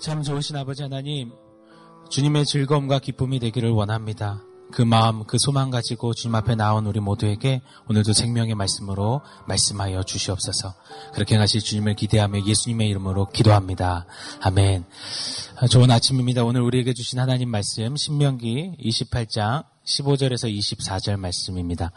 참 0.00 0.22
좋으신 0.22 0.56
아버지 0.56 0.82
하나님, 0.82 1.32
주님의 2.10 2.46
즐거움과 2.46 3.00
기쁨이 3.00 3.38
되기를 3.40 3.70
원합니다. 3.70 4.42
그 4.70 4.82
마음, 4.82 5.24
그 5.24 5.38
소망 5.38 5.70
가지고 5.70 6.12
주님 6.14 6.34
앞에 6.34 6.54
나온 6.54 6.86
우리 6.86 7.00
모두에게 7.00 7.62
오늘도 7.88 8.12
생명의 8.12 8.54
말씀으로 8.54 9.22
말씀하여 9.46 10.02
주시옵소서. 10.02 10.74
그렇게 11.14 11.36
하실 11.36 11.60
주님을 11.60 11.94
기대하며 11.94 12.44
예수님의 12.46 12.88
이름으로 12.88 13.26
기도합니다. 13.26 14.06
아멘. 14.42 14.84
좋은 15.70 15.90
아침입니다. 15.90 16.44
오늘 16.44 16.60
우리에게 16.60 16.92
주신 16.92 17.18
하나님 17.18 17.50
말씀, 17.50 17.96
신명기 17.96 18.76
28장 18.78 19.64
15절에서 19.86 20.54
24절 20.54 21.16
말씀입니다. 21.16 21.90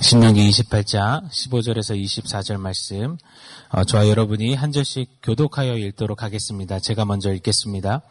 신명기 0.00 0.50
28장 0.50 1.28
15절에서 1.30 1.98
24절 2.02 2.58
말씀 2.58 3.16
어, 3.70 3.84
저와 3.84 4.08
여러분이 4.08 4.54
한 4.54 4.72
절씩 4.72 5.20
교독하여 5.22 5.76
읽도록 5.78 6.22
하겠습니다. 6.22 6.78
제가 6.78 7.04
먼저 7.04 7.32
읽겠습니다. 7.32 8.02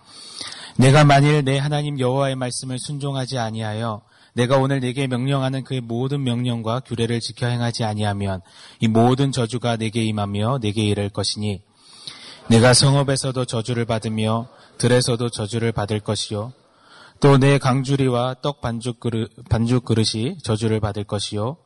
내가 0.78 1.04
만일 1.04 1.44
내 1.44 1.58
하나님 1.58 2.00
여호와의 2.00 2.36
말씀을 2.36 2.80
순종하지 2.80 3.38
아니하여 3.38 4.02
내가 4.34 4.58
오늘 4.58 4.80
내게 4.80 5.06
명령하는 5.08 5.64
그의 5.64 5.82
모든 5.82 6.24
명령과 6.24 6.80
규례를 6.82 7.20
지켜 7.20 7.48
행하지 7.48 7.84
아니하면 7.84 8.42
이 8.80 8.88
모든 8.88 9.32
저주가 9.32 9.78
내게 9.78 10.04
임하며 10.04 10.60
내게 10.62 10.84
이를 10.84 11.10
것이니 11.10 11.62
내가 12.50 12.74
성읍에서도 12.74 13.46
저주를 13.46 13.86
받으며 13.86 14.48
들에서도 14.80 15.30
저주를 15.30 15.72
받을 15.72 16.00
것이요 16.00 16.54
또 17.20 17.38
내 17.38 17.58
강주리와 17.58 18.38
떡 18.42 18.60
반죽 18.60 19.00
그릇, 19.00 19.32
반죽 19.50 19.86
그릇이 19.86 20.40
저주를 20.44 20.80
받을 20.82 21.04
것이요 21.04 21.58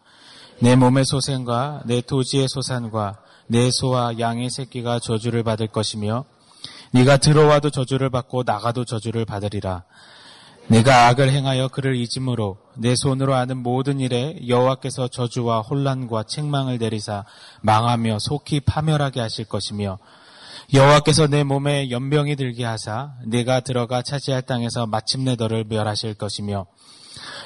내 0.59 0.75
몸의 0.75 1.05
소생과 1.05 1.83
내 1.85 2.01
토지의 2.01 2.47
소산과 2.49 3.19
내 3.47 3.69
소와 3.71 4.19
양의 4.19 4.49
새끼가 4.49 4.99
저주를 4.99 5.43
받을 5.43 5.67
것이며 5.67 6.25
네가 6.91 7.17
들어와도 7.17 7.69
저주를 7.69 8.09
받고 8.09 8.43
나가도 8.43 8.85
저주를 8.85 9.25
받으리라. 9.25 9.83
내가 10.67 11.07
악을 11.07 11.29
행하여 11.31 11.69
그를 11.69 11.95
잊음으로 11.95 12.57
내 12.75 12.93
손으로 12.95 13.35
하는 13.35 13.57
모든 13.57 13.99
일에 13.99 14.37
여호와께서 14.47 15.07
저주와 15.07 15.61
혼란과 15.61 16.23
책망을 16.23 16.77
내리사 16.77 17.23
망하며 17.61 18.17
속히 18.19 18.59
파멸하게 18.61 19.21
하실 19.21 19.45
것이며 19.45 19.97
여호와께서 20.73 21.27
내 21.27 21.43
몸에 21.43 21.89
연병이 21.89 22.35
들게 22.35 22.65
하사 22.65 23.13
내가 23.25 23.61
들어가 23.61 24.01
차지할 24.01 24.41
땅에서 24.41 24.87
마침내 24.87 25.35
너를 25.35 25.63
멸하실 25.63 26.15
것이며 26.15 26.65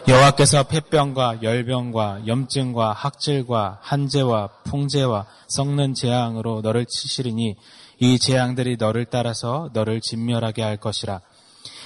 여호와께서 0.07 0.63
폐병과 0.63 1.43
열병과 1.43 2.27
염증과 2.27 2.93
학질과 2.93 3.79
한재와 3.81 4.49
풍재와 4.65 5.25
썩는 5.47 5.93
재앙으로 5.93 6.61
너를 6.61 6.85
치시리니 6.85 7.55
이 7.99 8.19
재앙들이 8.19 8.77
너를 8.77 9.05
따라서 9.05 9.69
너를 9.73 10.01
진멸하게 10.01 10.63
할 10.63 10.77
것이라. 10.77 11.21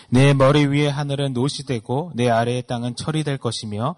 내 0.09 0.33
머리 0.33 0.65
위에 0.65 0.87
하늘은 0.87 1.33
노시 1.33 1.65
되고 1.65 2.11
내 2.15 2.29
아래의 2.29 2.63
땅은 2.67 2.95
철이 2.95 3.23
될 3.23 3.37
것이며 3.37 3.95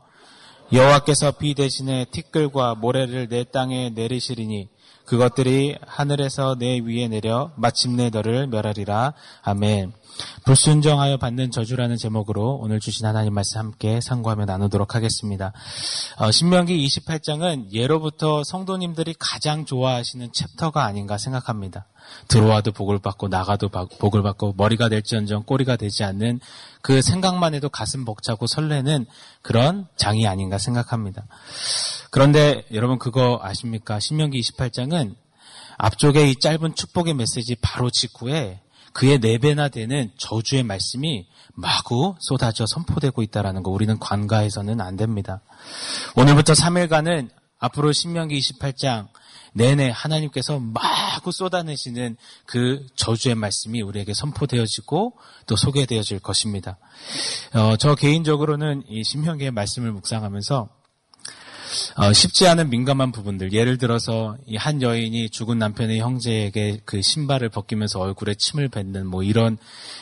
여호와께서 0.73 1.31
비 1.31 1.53
대신에 1.53 2.05
티끌과 2.11 2.75
모래를 2.75 3.27
내 3.27 3.43
땅에 3.43 3.89
내리시리니 3.91 4.69
그것들이 5.07 5.77
하늘에서 5.87 6.55
내 6.59 6.79
위에 6.79 7.07
내려 7.07 7.51
마침내 7.55 8.09
너를 8.09 8.47
멸하리라. 8.47 9.13
아멘. 9.41 9.93
불순정하여 10.43 11.17
받는 11.17 11.51
저주라는 11.51 11.95
제목으로 11.95 12.59
오늘 12.61 12.79
주신 12.79 13.05
하나님 13.05 13.33
말씀 13.33 13.59
함께 13.59 14.01
상고하며 14.01 14.45
나누도록 14.45 14.95
하겠습니다. 14.95 15.53
어, 16.17 16.31
신명기 16.31 16.85
28장은 16.85 17.71
예로부터 17.71 18.43
성도님들이 18.43 19.15
가장 19.17 19.65
좋아하시는 19.65 20.31
챕터가 20.33 20.83
아닌가 20.83 21.17
생각합니다. 21.17 21.85
들어와도 22.27 22.71
복을 22.71 22.99
받고 22.99 23.27
나가도 23.27 23.69
복을 23.99 24.23
받고 24.23 24.55
머리가 24.57 24.89
될지언정 24.89 25.43
꼬리가 25.43 25.75
되지 25.75 26.03
않는 26.03 26.39
그 26.81 27.01
생각만 27.01 27.53
해도 27.53 27.69
가슴 27.69 28.05
벅차고 28.05 28.47
설레는 28.47 29.05
그런 29.41 29.87
장이 29.97 30.27
아닌가 30.27 30.57
생각합니다. 30.57 31.25
그런데 32.11 32.65
여러분 32.71 32.99
그거 32.99 33.39
아십니까? 33.41 33.99
신명기 33.99 34.39
28장은 34.39 35.15
앞쪽에 35.77 36.29
이 36.29 36.35
짧은 36.39 36.75
축복의 36.75 37.13
메시지 37.13 37.55
바로 37.55 37.89
직후에 37.89 38.61
그의 38.93 39.19
네 39.19 39.37
배나 39.37 39.69
되는 39.69 40.11
저주의 40.17 40.63
말씀이 40.63 41.27
마구 41.53 42.15
쏟아져 42.19 42.65
선포되고 42.65 43.21
있다는 43.21 43.61
거 43.61 43.69
우리는 43.69 43.99
관가해서는 43.99 44.81
안 44.81 44.95
됩니다. 44.95 45.41
오늘부터 46.15 46.53
3일간은 46.53 47.29
앞으로 47.59 47.91
신명기 47.91 48.37
28장 48.39 49.07
내내 49.53 49.89
하나님께서 49.89 50.59
마구 50.59 51.31
쏟아내시는 51.31 52.15
그 52.45 52.85
저주의 52.95 53.35
말씀이 53.35 53.81
우리에게 53.81 54.13
선포되어지고 54.13 55.17
또 55.47 55.55
소개되어질 55.55 56.19
것입니다. 56.19 56.77
어, 57.53 57.75
저 57.77 57.95
개인적으로는 57.95 58.83
이 58.87 59.03
신명기의 59.03 59.51
말씀을 59.51 59.91
묵상하면서 59.91 60.69
어, 61.95 62.13
쉽지 62.13 62.47
않은 62.47 62.69
민감한 62.69 63.11
부분들. 63.11 63.53
예를 63.53 63.77
들어서 63.77 64.37
이한 64.45 64.81
여인이 64.81 65.29
죽은 65.29 65.57
남편의 65.57 65.99
형제에게 65.99 66.81
그 66.85 67.01
신발을 67.01 67.49
벗기면서 67.49 67.99
얼굴에 67.99 68.35
침을 68.35 68.69
뱉는 68.69 69.07
뭐 69.07 69.23
이런 69.23 69.57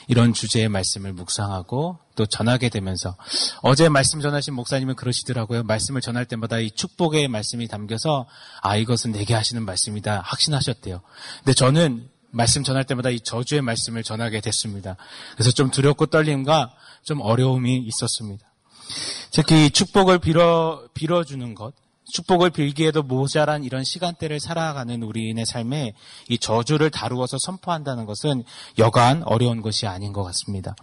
이런 0.07 0.33
주제의 0.33 0.69
말씀을 0.69 1.13
묵상하고 1.13 1.99
또 2.15 2.25
전하게 2.25 2.69
되면서 2.69 3.15
어제 3.61 3.89
말씀 3.89 4.21
전하신 4.21 4.53
목사님은 4.53 4.95
그러시더라고요. 4.95 5.63
말씀을 5.63 6.01
전할 6.01 6.25
때마다 6.25 6.59
이 6.59 6.71
축복의 6.71 7.27
말씀이 7.27 7.67
담겨서 7.67 8.25
아 8.61 8.77
이것은 8.77 9.11
내게 9.11 9.33
하시는 9.33 9.63
말씀이다 9.63 10.21
확신하셨대요. 10.23 11.01
근데 11.39 11.53
저는 11.53 12.09
말씀 12.31 12.63
전할 12.63 12.83
때마다 12.83 13.09
이 13.09 13.19
저주의 13.21 13.61
말씀을 13.61 14.03
전하게 14.03 14.41
됐습니다. 14.41 14.97
그래서 15.33 15.51
좀 15.51 15.71
두렵고 15.71 16.07
떨림과 16.07 16.73
좀 17.03 17.21
어려움이 17.21 17.77
있었습니다. 17.77 18.45
특히 19.31 19.69
축복을 19.69 20.19
빌어, 20.19 20.83
빌어주는 20.93 21.55
것, 21.55 21.73
축복을 22.11 22.51
빌기에도 22.51 23.03
모자란 23.03 23.63
이런 23.63 23.83
시간대를 23.83 24.39
살아가는 24.39 25.01
우리인의 25.01 25.45
삶에 25.45 25.93
이 26.29 26.37
저주를 26.37 26.91
다루어서 26.91 27.37
선포한다는 27.39 28.05
것은 28.05 28.43
여간 28.77 29.23
어려운 29.23 29.61
것이 29.61 29.87
아닌 29.87 30.13
것 30.13 30.23
같습니다. 30.23 30.75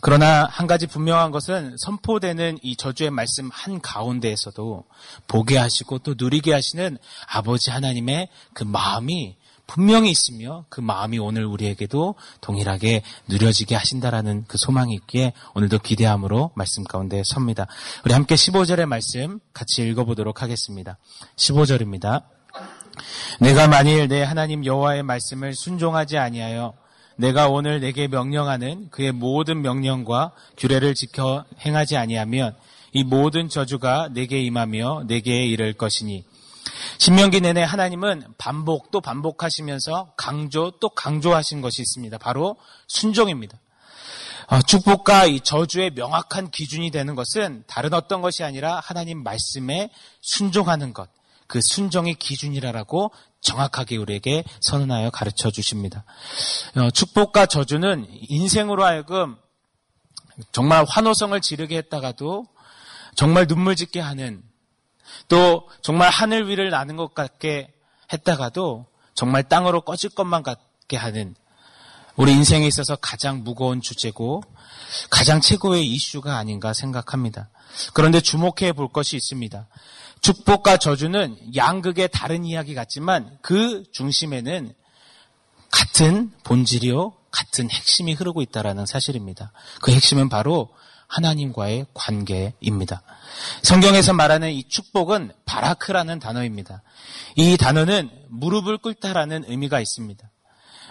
그러나 0.00 0.46
한 0.50 0.66
가지 0.66 0.86
분명한 0.86 1.30
것은 1.30 1.76
선포되는 1.78 2.58
이 2.62 2.76
저주의 2.76 3.10
말씀 3.10 3.50
한 3.52 3.80
가운데에서도 3.80 4.84
보게 5.26 5.58
하시고 5.58 5.98
또 5.98 6.14
누리게 6.16 6.52
하시는 6.52 6.98
아버지 7.26 7.70
하나님의 7.70 8.28
그 8.54 8.64
마음이 8.64 9.36
분명히 9.68 10.10
있으며 10.10 10.64
그 10.70 10.80
마음이 10.80 11.18
오늘 11.18 11.44
우리에게도 11.44 12.16
동일하게 12.40 13.02
누려지게 13.28 13.76
하신다라는 13.76 14.46
그 14.48 14.56
소망이 14.58 14.94
있기에 14.94 15.34
오늘도 15.54 15.78
기대함으로 15.80 16.50
말씀 16.54 16.82
가운데 16.82 17.22
섭니다. 17.24 17.68
우리 18.04 18.14
함께 18.14 18.34
15절의 18.34 18.86
말씀 18.86 19.38
같이 19.52 19.86
읽어보도록 19.86 20.42
하겠습니다. 20.42 20.96
15절입니다. 21.36 22.24
내가 23.40 23.68
만일 23.68 24.08
내 24.08 24.22
하나님 24.22 24.64
여호와의 24.64 25.02
말씀을 25.02 25.54
순종하지 25.54 26.16
아니하여 26.16 26.74
내가 27.16 27.48
오늘 27.48 27.80
내게 27.80 28.08
명령하는 28.08 28.88
그의 28.90 29.12
모든 29.12 29.60
명령과 29.60 30.32
규례를 30.56 30.94
지켜 30.94 31.44
행하지 31.60 31.96
아니하면 31.96 32.56
이 32.92 33.04
모든 33.04 33.50
저주가 33.50 34.08
내게 34.12 34.40
임하며 34.42 35.04
내게 35.06 35.44
이를 35.44 35.74
것이니 35.74 36.24
신명기 36.96 37.40
내내 37.40 37.62
하나님은 37.62 38.34
반복 38.38 38.90
또 38.90 39.00
반복하시면서 39.00 40.14
강조 40.16 40.72
또 40.80 40.88
강조하신 40.88 41.60
것이 41.60 41.82
있습니다. 41.82 42.18
바로 42.18 42.56
순종입니다. 42.86 43.58
어, 44.48 44.62
축복과 44.62 45.26
이 45.26 45.40
저주의 45.40 45.90
명확한 45.90 46.50
기준이 46.50 46.90
되는 46.90 47.14
것은 47.14 47.64
다른 47.66 47.92
어떤 47.92 48.22
것이 48.22 48.42
아니라 48.44 48.80
하나님 48.82 49.22
말씀에 49.22 49.90
순종하는 50.22 50.94
것. 50.94 51.10
그 51.46 51.60
순종의 51.60 52.14
기준이라고 52.14 53.10
정확하게 53.40 53.96
우리에게 53.96 54.44
선언하여 54.60 55.10
가르쳐 55.10 55.50
주십니다. 55.50 56.04
어, 56.76 56.90
축복과 56.90 57.46
저주는 57.46 58.06
인생으로 58.28 58.84
하여금 58.84 59.36
정말 60.52 60.84
환호성을 60.88 61.38
지르게 61.40 61.76
했다가도 61.78 62.46
정말 63.16 63.46
눈물 63.46 63.76
짓게 63.76 64.00
하는 64.00 64.42
또 65.28 65.68
정말 65.82 66.10
하늘 66.10 66.48
위를 66.48 66.70
나는 66.70 66.96
것 66.96 67.14
같게 67.14 67.72
했다가도 68.12 68.86
정말 69.14 69.42
땅으로 69.42 69.82
꺼질 69.82 70.10
것만 70.10 70.42
같게 70.42 70.96
하는 70.96 71.34
우리 72.16 72.32
인생에 72.32 72.66
있어서 72.66 72.96
가장 72.96 73.44
무거운 73.44 73.80
주제고 73.80 74.42
가장 75.10 75.40
최고의 75.40 75.86
이슈가 75.86 76.36
아닌가 76.36 76.72
생각합니다. 76.72 77.48
그런데 77.94 78.20
주목해 78.20 78.72
볼 78.72 78.88
것이 78.88 79.16
있습니다. 79.16 79.68
축복과 80.20 80.78
저주는 80.78 81.54
양극의 81.54 82.08
다른 82.12 82.44
이야기 82.44 82.74
같지만 82.74 83.38
그 83.40 83.84
중심에는 83.92 84.72
같은 85.70 86.32
본질이요, 86.44 87.14
같은 87.30 87.70
핵심이 87.70 88.14
흐르고 88.14 88.42
있다는 88.42 88.86
사실입니다. 88.86 89.52
그 89.82 89.92
핵심은 89.92 90.28
바로 90.28 90.70
하나님과의 91.08 91.86
관계입니다. 91.94 93.02
성경에서 93.62 94.12
말하는 94.12 94.52
이 94.52 94.68
축복은 94.68 95.32
바라크라는 95.44 96.18
단어입니다. 96.18 96.82
이 97.36 97.56
단어는 97.56 98.10
무릎을 98.28 98.78
꿇다라는 98.78 99.44
의미가 99.48 99.80
있습니다. 99.80 100.30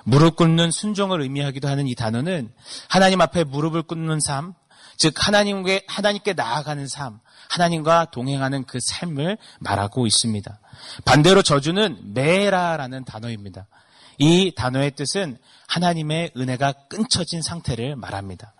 무릎 0.03 0.35
꿇는 0.35 0.71
순종을 0.71 1.21
의미하기도 1.21 1.67
하는 1.67 1.87
이 1.87 1.93
단어는 1.93 2.51
하나님 2.89 3.21
앞에 3.21 3.43
무릎을 3.43 3.83
꿇는 3.83 4.19
삶, 4.19 4.53
즉 4.95 5.13
하나님께 5.15 5.83
하나님께 5.87 6.33
나아가는 6.33 6.87
삶, 6.87 7.19
하나님과 7.49 8.05
동행하는 8.11 8.65
그 8.65 8.79
삶을 8.81 9.37
말하고 9.59 10.07
있습니다. 10.07 10.59
반대로 11.05 11.41
저주는 11.41 12.13
메라라는 12.13 13.05
단어입니다. 13.05 13.67
이 14.17 14.51
단어의 14.55 14.91
뜻은 14.91 15.37
하나님의 15.67 16.31
은혜가 16.35 16.73
끊쳐진 16.89 17.41
상태를 17.41 17.95
말합니다. 17.95 18.53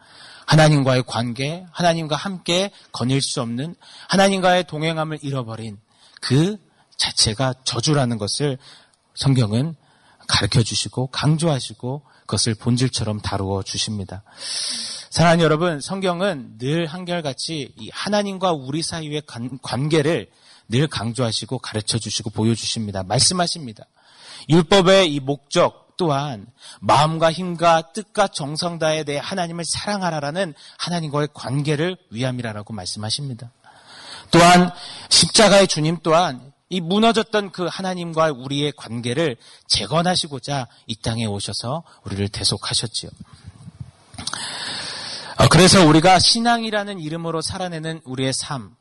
하나님과의 0.48 1.04
관계, 1.06 1.66
하나님과 1.72 2.16
함께 2.16 2.72
거닐 2.92 3.22
수 3.22 3.42
없는 3.42 3.76
하나님과의 4.10 4.66
동행함을 4.66 5.20
잃어버린 5.22 5.78
그 6.22 6.58
자체가 6.98 7.54
저주라는 7.64 8.18
것을 8.18 8.58
성경은 9.14 9.76
가르쳐 10.28 10.64
주시고 10.64 11.08
강조하시고 11.08 12.02
그것을 12.22 12.56
본질처럼 12.56 13.22
다루어 13.22 13.62
주십니다. 13.62 14.24
사랑하는 15.10 15.44
여러분, 15.44 15.80
성경은 15.80 16.58
늘 16.58 16.86
한결같이 16.86 17.74
하나님과 17.92 18.52
우리 18.52 18.82
사이의 18.82 19.24
관계를 19.62 20.30
늘 20.70 20.88
강조하시고 20.88 21.60
가르쳐 21.60 21.98
주시고 21.98 22.30
보여주십니다. 22.32 23.04
말씀하십니다. 23.04 23.86
율법의 24.50 25.14
이 25.14 25.20
목적 25.20 25.87
또한 25.98 26.48
마음과 26.80 27.32
힘과 27.32 27.92
뜻과 27.94 28.28
정성 28.30 28.80
다에 28.80 29.04
대해 29.04 29.20
하나님을 29.22 29.66
사랑하라라는 29.66 30.54
하나님과의 30.78 31.30
관계를 31.34 31.98
위함이라고 32.12 32.74
말씀하십니다. 32.74 33.52
또한 34.32 34.72
십자가의 35.10 35.68
주님 35.68 35.98
또한 36.04 36.54
이 36.70 36.82
무너졌던 36.82 37.52
그 37.52 37.66
하나님과 37.66 38.32
우리의 38.32 38.74
관계를 38.76 39.38
재건하시고자 39.68 40.68
이 40.86 40.96
땅에 41.02 41.26
오셔서 41.26 41.84
우리를 42.04 42.28
대속하셨지요. 42.30 43.10
어, 45.40 45.48
그래서 45.50 45.86
우리가 45.86 46.20
신앙이라는 46.20 47.00
이름으로 47.00 47.42
살아내는 47.42 48.02
우리의 48.04 48.34
삶, 48.34 48.76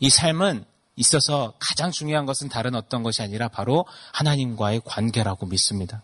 이 0.00 0.08
삶은 0.08 0.64
있어서 0.96 1.52
가장 1.58 1.90
중요한 1.90 2.26
것은 2.26 2.48
다른 2.48 2.74
어떤 2.74 3.02
것이 3.02 3.22
아니라 3.22 3.48
바로 3.48 3.84
하나님과의 4.12 4.80
관계라고 4.84 5.46
믿습니다. 5.46 6.02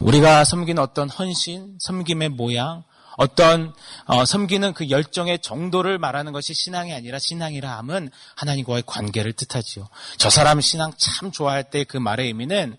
우리가 0.00 0.44
섬기는 0.44 0.82
어떤 0.82 1.08
헌신, 1.10 1.76
섬김의 1.78 2.30
모양, 2.30 2.84
어떤 3.16 3.74
어, 4.06 4.24
섬기는 4.24 4.72
그 4.72 4.88
열정의 4.88 5.40
정도를 5.40 5.98
말하는 5.98 6.32
것이 6.32 6.54
신앙이 6.54 6.94
아니라 6.94 7.18
신앙이라 7.18 7.76
함은 7.78 8.10
하나님과의 8.36 8.84
관계를 8.86 9.34
뜻하지요. 9.34 9.88
저 10.16 10.30
사람 10.30 10.60
신앙 10.60 10.92
참 10.96 11.30
좋아할 11.30 11.64
때 11.64 11.84
그 11.84 11.98
말의 11.98 12.26
의미는 12.28 12.76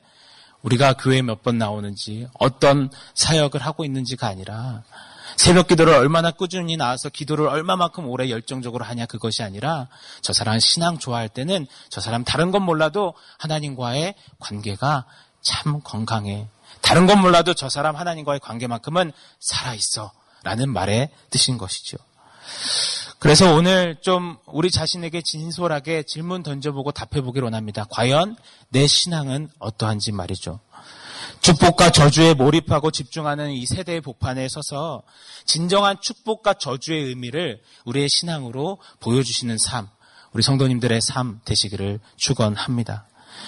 우리가 0.63 0.93
교회에 0.93 1.21
몇 1.21 1.43
번 1.43 1.57
나오는지 1.57 2.27
어떤 2.39 2.89
사역을 3.13 3.61
하고 3.61 3.85
있는지가 3.85 4.27
아니라 4.27 4.83
새벽 5.37 5.67
기도를 5.67 5.93
얼마나 5.93 6.31
꾸준히 6.31 6.75
나와서 6.77 7.09
기도를 7.09 7.47
얼마만큼 7.47 8.07
오래 8.07 8.29
열정적으로 8.29 8.83
하냐 8.85 9.05
그것이 9.05 9.43
아니라 9.43 9.87
저 10.21 10.33
사람 10.33 10.59
신앙 10.59 10.97
좋아할 10.97 11.29
때는 11.29 11.67
저 11.89 12.01
사람 12.01 12.23
다른 12.23 12.51
건 12.51 12.63
몰라도 12.63 13.13
하나님과의 13.37 14.15
관계가 14.39 15.05
참 15.41 15.81
건강해. 15.83 16.47
다른 16.81 17.05
건 17.05 17.21
몰라도 17.21 17.53
저 17.53 17.69
사람 17.69 17.95
하나님과의 17.95 18.39
관계만큼은 18.39 19.11
살아있어. 19.39 20.11
라는 20.43 20.69
말의 20.73 21.09
뜻인 21.29 21.57
것이죠. 21.57 21.97
그래서 23.19 23.53
오늘 23.53 23.97
좀 24.01 24.37
우리 24.47 24.71
자신에게 24.71 25.21
진솔하게 25.21 26.03
질문 26.03 26.41
던져보고 26.41 26.91
답해보기를 26.91 27.45
원합니다. 27.45 27.85
과연 27.91 28.35
내 28.69 28.87
신앙은 28.87 29.49
어떠한지 29.59 30.11
말이죠. 30.11 30.59
축복과 31.41 31.91
저주에 31.91 32.33
몰입하고 32.33 32.89
집중하는 32.89 33.51
이 33.51 33.65
세대의 33.65 34.01
복판에 34.01 34.47
서서 34.49 35.03
진정한 35.45 35.97
축복과 36.01 36.55
저주의 36.55 37.03
의미를 37.03 37.61
우리의 37.85 38.09
신앙으로 38.09 38.79
보여주시는 38.99 39.57
삶, 39.59 39.87
우리 40.33 40.41
성도님들의 40.41 41.01
삶 41.01 41.41
되시기를 41.45 41.99
축원합니다. 42.15 43.07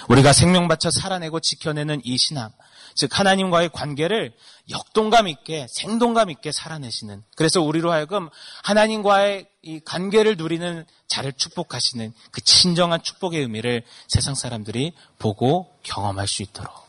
우리가 0.10 0.34
생명 0.34 0.68
바쳐 0.68 0.90
살아내고 0.92 1.40
지켜내는 1.40 2.02
이 2.04 2.18
신앙, 2.18 2.52
즉 2.96 3.18
하나님과의 3.18 3.70
관계를 3.70 4.34
역동감 4.70 5.28
있게 5.28 5.68
생동감 5.70 6.30
있게 6.30 6.52
살아내시는 6.52 7.24
그래서 7.36 7.62
우리로 7.62 7.92
하여금 7.92 8.30
하나님과의 8.64 9.48
이 9.64 9.80
관계를 9.80 10.38
누리는 10.38 10.86
자를 11.08 11.34
축복하시는 11.34 12.14
그 12.32 12.42
친정한 12.42 13.02
축복의 13.02 13.42
의미를 13.42 13.84
세상 14.08 14.36
사람들이 14.36 14.94
보고 15.20 15.74
경험할 15.84 16.28
수 16.28 16.44
있도록. 16.44 16.84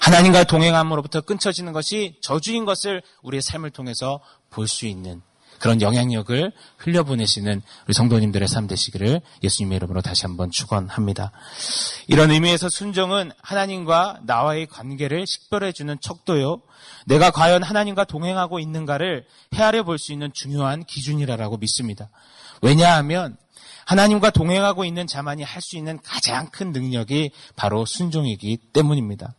하나님과 0.00 0.44
동행함으로부터 0.44 1.20
끊쳐지는 1.20 1.72
것이 1.72 2.18
저주인 2.22 2.64
것을 2.64 3.02
우리의 3.22 3.42
삶을 3.42 3.70
통해서 3.70 4.20
볼 4.48 4.66
수 4.66 4.86
있는 4.86 5.22
그런 5.60 5.80
영향력을 5.80 6.52
흘려보내시는 6.78 7.62
우리 7.86 7.94
성도님들의 7.94 8.48
삶 8.48 8.66
되시기를 8.66 9.20
예수님의 9.44 9.76
이름으로 9.76 10.00
다시 10.00 10.22
한번 10.22 10.50
축원합니다. 10.50 11.30
이런 12.08 12.30
의미에서 12.30 12.68
순종은 12.68 13.30
하나님과 13.42 14.20
나와의 14.24 14.66
관계를 14.66 15.26
식별해 15.26 15.72
주는 15.72 15.96
척도요. 16.00 16.62
내가 17.06 17.30
과연 17.30 17.62
하나님과 17.62 18.04
동행하고 18.04 18.58
있는가를 18.58 19.26
헤아려 19.54 19.84
볼 19.84 19.98
수 19.98 20.12
있는 20.12 20.32
중요한 20.32 20.82
기준이라고 20.84 21.58
믿습니다. 21.58 22.08
왜냐하면 22.62 23.36
하나님과 23.84 24.30
동행하고 24.30 24.84
있는 24.84 25.06
자만이 25.06 25.42
할 25.42 25.60
수 25.60 25.76
있는 25.76 25.98
가장 26.02 26.48
큰 26.50 26.72
능력이 26.72 27.32
바로 27.54 27.84
순종이기 27.84 28.56
때문입니다. 28.72 29.34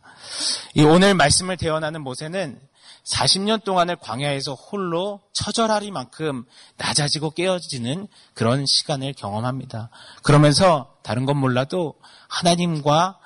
이 0.74 0.82
오늘 0.82 1.14
말씀을 1.14 1.56
대언하는 1.56 2.02
모세는 2.02 2.60
40년 3.04 3.64
동안을 3.64 3.96
광야에서 3.96 4.54
홀로 4.54 5.20
처절하리만큼 5.32 6.44
낮아지고 6.76 7.30
깨어지는 7.30 8.06
그런 8.34 8.64
시간을 8.66 9.14
경험합니다. 9.14 9.90
그러면서 10.22 10.96
다른 11.02 11.26
건 11.26 11.36
몰라도 11.36 11.94
하나님과 12.28 13.18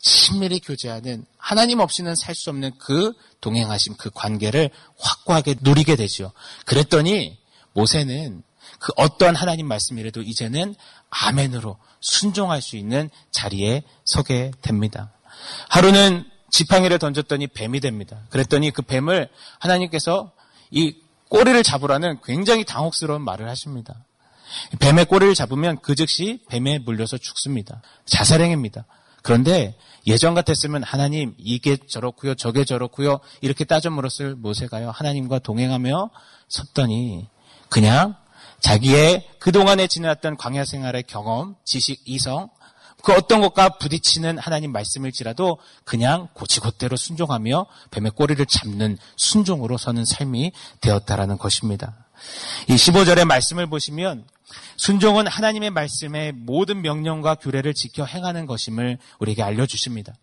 친밀히 0.00 0.60
교제하는 0.60 1.26
하나님 1.36 1.80
없이는 1.80 2.14
살 2.14 2.34
수 2.34 2.50
없는 2.50 2.72
그 2.78 3.12
동행하심 3.40 3.96
그 3.96 4.10
관계를 4.10 4.70
확고하게 4.98 5.56
누리게 5.60 5.96
되죠. 5.96 6.32
그랬더니 6.66 7.38
모세는 7.72 8.44
그 8.78 8.92
어떠한 8.96 9.34
하나님 9.34 9.66
말씀이라도 9.66 10.22
이제는 10.22 10.76
아멘으로 11.10 11.78
순종할 12.00 12.62
수 12.62 12.76
있는 12.76 13.10
자리에 13.32 13.82
서게 14.04 14.52
됩니다. 14.62 15.12
하루는 15.68 16.27
지팡이를 16.50 16.98
던졌더니 16.98 17.48
뱀이 17.48 17.80
됩니다. 17.80 18.20
그랬더니 18.30 18.70
그 18.70 18.82
뱀을 18.82 19.28
하나님께서 19.58 20.32
이 20.70 20.96
꼬리를 21.28 21.62
잡으라는 21.62 22.18
굉장히 22.24 22.64
당혹스러운 22.64 23.22
말을 23.22 23.48
하십니다. 23.48 23.94
뱀의 24.78 25.06
꼬리를 25.06 25.34
잡으면 25.34 25.78
그 25.82 25.94
즉시 25.94 26.40
뱀에 26.48 26.78
물려서 26.78 27.18
죽습니다. 27.18 27.82
자살행입니다. 28.06 28.86
그런데 29.22 29.76
예전 30.06 30.34
같았으면 30.34 30.82
하나님 30.82 31.34
이게 31.36 31.76
저렇고요 31.76 32.34
저게 32.34 32.64
저렇고요 32.64 33.20
이렇게 33.42 33.64
따져 33.64 33.90
물었을 33.90 34.36
모세가요 34.36 34.90
하나님과 34.90 35.40
동행하며 35.40 36.10
섰더니 36.48 37.28
그냥 37.68 38.14
자기의 38.60 39.28
그동안에 39.38 39.86
지났던 39.86 40.36
광야 40.36 40.64
생활의 40.64 41.04
경험, 41.04 41.54
지식, 41.64 42.00
이성 42.06 42.48
그 43.02 43.12
어떤 43.12 43.40
것과 43.40 43.78
부딪히는 43.78 44.38
하나님 44.38 44.72
말씀일지라도 44.72 45.58
그냥 45.84 46.28
고치곧대로 46.34 46.96
순종하며 46.96 47.66
뱀의 47.90 48.10
꼬리를 48.12 48.44
잡는 48.44 48.98
순종으로 49.16 49.78
서는 49.78 50.04
삶이 50.04 50.52
되었다라는 50.80 51.38
것입니다. 51.38 51.94
이 52.68 52.74
15절의 52.74 53.24
말씀을 53.24 53.68
보시면 53.68 54.24
순종은 54.76 55.26
하나님의 55.26 55.70
말씀의 55.70 56.32
모든 56.32 56.82
명령과 56.82 57.36
규례를 57.36 57.74
지켜 57.74 58.04
행하는 58.04 58.46
것임을 58.46 58.98
우리에게 59.18 59.42
알려주십니다. 59.42 60.14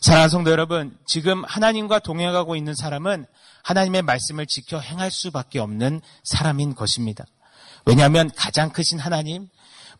사랑하는 0.00 0.30
성도 0.30 0.50
여러분, 0.50 0.96
지금 1.06 1.44
하나님과 1.44 2.00
동행하고 2.00 2.56
있는 2.56 2.74
사람은 2.74 3.26
하나님의 3.62 4.02
말씀을 4.02 4.46
지켜 4.46 4.78
행할 4.80 5.10
수밖에 5.10 5.58
없는 5.58 6.00
사람인 6.24 6.74
것입니다. 6.74 7.24
왜냐하면 7.84 8.30
가장 8.36 8.70
크신 8.70 8.98
하나님, 8.98 9.48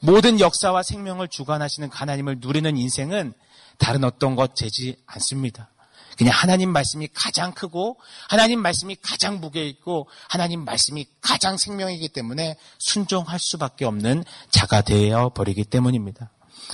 모든 0.00 0.40
역사와 0.40 0.83
생명을 0.83 1.28
주관하시는 1.28 1.90
하나님을 1.90 2.38
누리는 2.40 2.76
인생은 2.76 3.33
다른 3.78 4.05
어떤 4.05 4.37
것 4.37 4.55
되지 4.55 4.97
않습니다. 5.07 5.71
그냥 6.17 6.35
하나님 6.35 6.73
말씀이 6.73 7.09
가장 7.14 7.52
크고 7.52 7.97
하나님 8.28 8.61
말씀이 8.61 8.97
가장 8.97 9.40
무게 9.40 9.67
있고 9.69 10.09
하나님 10.28 10.64
말씀이 10.64 11.07
가장 11.21 11.57
생명이기 11.57 12.09
때문에 12.09 12.57
순종할 12.78 13.38
수밖에 13.38 13.85
없는 13.85 14.25
자가 14.50 14.81
되어 14.81 15.28
버리기 15.28 15.64
때문입니다. 15.64 16.33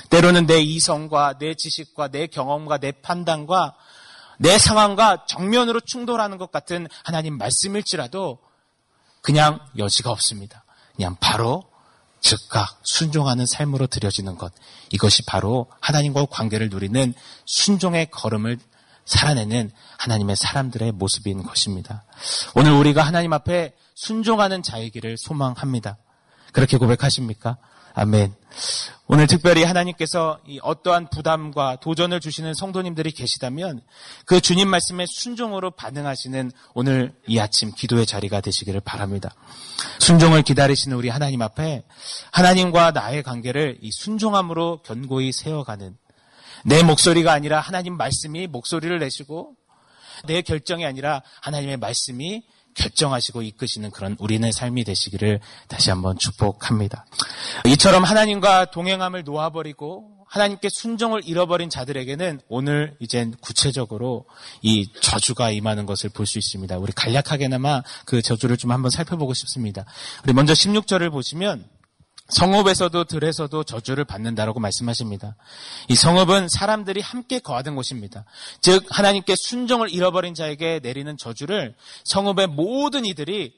때로는 0.09 0.47
내 0.47 0.61
이성과 0.61 1.37
내 1.37 1.53
지식과 1.53 2.07
내 2.07 2.25
경험과 2.25 2.79
내 2.79 2.91
판단과 2.91 3.75
내 4.39 4.57
상황과 4.57 5.25
정면으로 5.27 5.79
충돌하는 5.79 6.37
것 6.37 6.51
같은 6.51 6.87
하나님 7.03 7.37
말씀일지라도 7.37 8.39
그냥 9.21 9.59
여지가 9.77 10.09
없습니다. 10.09 10.65
그냥 10.95 11.15
바로 11.19 11.63
즉각 12.25 12.79
순종하는 12.81 13.45
삶으로 13.45 13.85
드려지는 13.85 14.35
것. 14.35 14.51
이것이 14.89 15.23
바로 15.27 15.67
하나님과 15.79 16.25
관계를 16.25 16.69
누리는 16.69 17.13
순종의 17.45 18.09
걸음을 18.09 18.57
살아내는 19.05 19.71
하나님의 19.99 20.35
사람들의 20.35 20.93
모습인 20.93 21.43
것입니다. 21.43 22.03
오늘 22.55 22.71
우리가 22.71 23.03
하나님 23.03 23.31
앞에 23.31 23.75
순종하는 23.93 24.63
자이기를 24.63 25.19
소망합니다. 25.19 25.97
그렇게 26.51 26.77
고백하십니까? 26.77 27.57
아멘. 27.97 28.35
오늘 29.07 29.25
특별히 29.25 29.63
하나님께서 29.63 30.39
어떠한 30.61 31.09
부담과 31.11 31.77
도전을 31.77 32.19
주시는 32.19 32.53
성도님들이 32.53 33.11
계시다면 33.11 33.81
그 34.25 34.41
주님 34.41 34.67
말씀에 34.67 35.05
순종으로 35.07 35.71
반응하시는 35.71 36.51
오늘 36.73 37.13
이 37.25 37.39
아침 37.39 37.71
기도의 37.71 38.05
자리가 38.05 38.41
되시기를 38.41 38.81
바랍니다. 38.81 39.33
순종을 39.99 40.41
기다리시는 40.41 40.97
우리 40.97 41.07
하나님 41.07 41.41
앞에 41.41 41.83
하나님과 42.31 42.91
나의 42.91 43.23
관계를 43.23 43.77
이 43.81 43.91
순종함으로 43.91 44.81
견고히 44.83 45.31
세워가는 45.31 45.95
내 46.65 46.83
목소리가 46.83 47.31
아니라 47.31 47.61
하나님 47.61 47.95
말씀이 47.95 48.47
목소리를 48.47 48.99
내시고 48.99 49.53
내 50.25 50.41
결정이 50.41 50.85
아니라 50.85 51.21
하나님의 51.41 51.77
말씀이 51.77 52.43
결정하시고 52.75 53.41
이끄시는 53.41 53.91
그런 53.91 54.15
우리의 54.19 54.51
삶이 54.51 54.83
되시기를 54.83 55.39
다시 55.67 55.89
한번 55.89 56.17
축복합니다. 56.17 57.05
이처럼 57.65 58.03
하나님과 58.03 58.65
동행함을 58.65 59.23
놓아버리고 59.23 60.15
하나님께 60.27 60.69
순종을 60.69 61.21
잃어버린 61.25 61.69
자들에게는 61.69 62.41
오늘 62.49 62.95
이젠 62.99 63.33
구체적으로 63.39 64.25
이 64.61 64.91
저주가 64.99 65.51
임하는 65.51 65.85
것을 65.85 66.09
볼 66.09 66.25
수 66.25 66.39
있습니다. 66.39 66.77
우리 66.79 66.91
간략하게나마 66.91 67.83
그 68.05 68.21
저주를 68.21 68.57
좀 68.57 68.71
한번 68.71 68.89
살펴보고 68.89 69.33
싶습니다. 69.33 69.85
우리 70.23 70.33
먼저 70.33 70.53
16절을 70.53 71.11
보시면 71.11 71.65
성읍에서도 72.29 73.03
들에서도 73.03 73.63
저주를 73.63 74.03
받는다라고 74.03 74.59
말씀하십니다. 74.59 75.35
이 75.89 75.95
성읍은 75.95 76.49
사람들이 76.49 77.01
함께 77.01 77.39
거하던 77.39 77.75
곳입니다. 77.75 78.25
즉 78.61 78.85
하나님께 78.89 79.35
순종을 79.37 79.91
잃어버린 79.91 80.33
자에게 80.33 80.79
내리는 80.81 81.15
저주를 81.17 81.75
성읍의 82.03 82.47
모든 82.47 83.05
이들이 83.05 83.53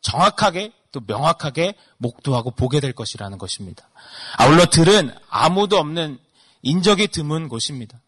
정확하게 0.00 0.72
또 0.92 1.00
명확하게 1.06 1.74
목도하고 1.96 2.52
보게 2.52 2.78
될 2.78 2.92
것이라는 2.92 3.36
것입니다. 3.36 3.88
아울러 4.36 4.66
들은 4.66 5.12
아무도 5.28 5.78
없는 5.78 6.18
인적이 6.62 7.08
드문 7.08 7.48
곳입니다. 7.48 8.00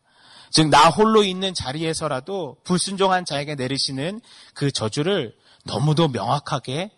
즉 0.50 0.68
나 0.70 0.88
홀로 0.88 1.24
있는 1.24 1.52
자리에서라도 1.52 2.56
불순종한 2.62 3.24
자에게 3.24 3.56
내리시는 3.56 4.20
그 4.54 4.70
저주를 4.70 5.34
너무도 5.64 6.08
명확하게 6.08 6.92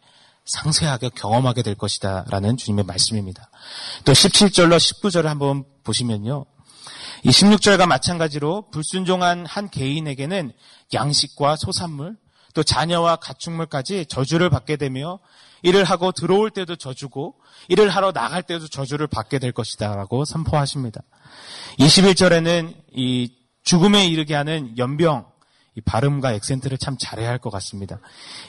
상세하게 0.48 1.10
경험하게 1.10 1.62
될 1.62 1.74
것이다. 1.74 2.24
라는 2.28 2.56
주님의 2.56 2.84
말씀입니다. 2.84 3.50
또 4.04 4.12
17절로 4.12 4.76
19절을 4.76 5.24
한번 5.24 5.64
보시면요. 5.84 6.46
이 7.22 7.30
16절과 7.30 7.86
마찬가지로 7.86 8.70
불순종한 8.70 9.44
한 9.46 9.68
개인에게는 9.68 10.52
양식과 10.94 11.56
소산물, 11.56 12.16
또 12.54 12.62
자녀와 12.62 13.16
가축물까지 13.16 14.06
저주를 14.06 14.50
받게 14.50 14.76
되며 14.76 15.18
일을 15.62 15.84
하고 15.84 16.12
들어올 16.12 16.50
때도 16.50 16.76
저주고 16.76 17.34
일을 17.68 17.90
하러 17.90 18.12
나갈 18.12 18.42
때도 18.42 18.68
저주를 18.68 19.06
받게 19.06 19.38
될 19.38 19.52
것이다 19.52 19.94
라고 19.94 20.24
선포하십니다. 20.24 21.02
21절에는 21.78 22.74
이 22.94 23.32
죽음에 23.64 24.06
이르게 24.06 24.34
하는 24.34 24.76
연병, 24.78 25.26
이 25.78 25.80
발음과 25.80 26.32
액센트를 26.34 26.76
참 26.76 26.96
잘해야 26.98 27.28
할 27.30 27.38
것 27.38 27.50
같습니다. 27.50 28.00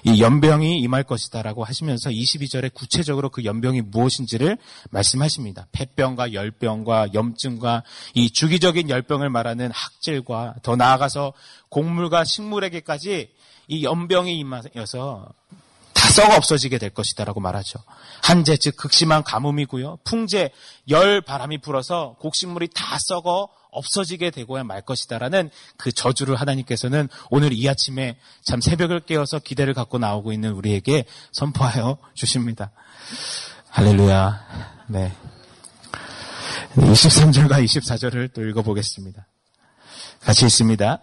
이 0.04 0.20
연병이 0.20 0.80
임할 0.80 1.04
것이다라고 1.04 1.64
하시면서 1.64 2.10
22절에 2.10 2.74
구체적으로 2.74 3.30
그 3.30 3.46
연병이 3.46 3.82
무엇인지를 3.82 4.58
말씀하십니다. 4.90 5.68
폐병과 5.72 6.34
열병과 6.34 7.14
염증과 7.14 7.84
이 8.16 8.32
주기적인 8.32 8.90
열병을 8.90 9.30
말하는 9.30 9.70
학질과 9.72 10.56
더 10.64 10.76
나아가서 10.76 11.34
곡물과 11.70 12.24
식물에게까지 12.24 13.30
이 13.68 13.84
연병이 13.84 14.40
임하여서 14.40 15.30
다 16.10 16.13
썩어 16.13 16.36
없어지게 16.36 16.80
될 16.80 16.89
것이다라고 16.89 17.39
말하죠. 17.39 17.80
한재 18.24 18.58
즉 18.58 18.75
극심한 18.75 19.24
가뭄이고요. 19.24 20.00
풍재 20.04 20.50
열 20.89 21.22
바람이 21.22 21.60
불어서 21.60 22.16
곡식물이 22.20 22.70
다 22.74 22.98
썩어 23.00 23.50
없어지게 23.70 24.32
되고야 24.32 24.63
말 24.63 24.82
것이다라는 24.82 25.51
그 25.78 25.92
저주를 25.92 26.36
하나님께서는 26.36 27.08
오늘 27.30 27.54
이 27.54 27.70
아침에 27.70 28.18
참 28.44 28.60
새벽을 28.60 29.01
깨어서 29.01 29.38
기대를 29.38 29.75
갖고 29.75 30.00
나오고 30.00 30.34
있는 30.34 30.54
우리에게 30.54 31.06
선포하여 31.32 32.00
주십니다. 32.16 32.72
할렐루야. 33.70 34.86
네. 34.88 35.13
23절과 36.75 37.63
24절을 37.63 38.34
또 38.34 38.44
읽어보겠습니다. 38.44 39.28
같이 40.22 40.46
있습니다. 40.46 41.01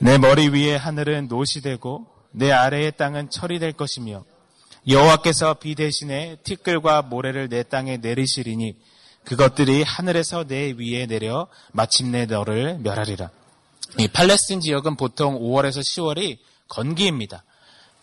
내 0.00 0.18
머리 0.18 0.48
위에 0.48 0.76
하늘은 0.76 1.28
노시 1.28 1.62
되고 1.62 2.17
내 2.30 2.50
아래의 2.52 2.92
땅은 2.96 3.30
철이 3.30 3.58
될 3.58 3.72
것이며 3.72 4.24
여호와께서 4.86 5.54
비 5.54 5.74
대신에 5.74 6.36
티끌과 6.44 7.02
모래를 7.02 7.48
내 7.48 7.62
땅에 7.62 7.96
내리시리니 7.98 8.76
그것들이 9.24 9.82
하늘에서 9.82 10.44
내 10.44 10.72
위에 10.72 11.06
내려 11.06 11.48
마침내 11.72 12.26
너를 12.26 12.78
멸하리라. 12.78 13.30
이 13.98 14.08
팔레스틴 14.08 14.60
지역은 14.60 14.96
보통 14.96 15.38
5월에서 15.38 15.80
10월이 15.80 16.38
건기입니다. 16.68 17.44